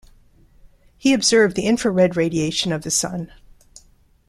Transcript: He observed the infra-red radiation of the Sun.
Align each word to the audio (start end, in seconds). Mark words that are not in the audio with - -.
He 0.97 1.13
observed 1.13 1.55
the 1.55 1.67
infra-red 1.67 2.17
radiation 2.17 2.71
of 2.71 2.81
the 2.81 2.89
Sun. 2.89 3.31